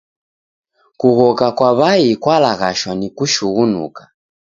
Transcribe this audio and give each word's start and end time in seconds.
Kughoka 0.99 1.45
kwa 1.57 1.69
w'ai 1.79 2.07
kwalaghashwa 2.21 2.91
ni 2.99 3.07
kushughunuka. 3.17 4.03